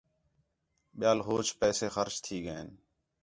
[0.97, 2.69] ٻِیال ہوچ پیسے خرچ تھی ڳئین